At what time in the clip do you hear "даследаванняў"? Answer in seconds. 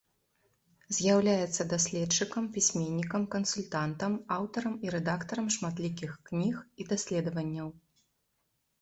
6.93-7.67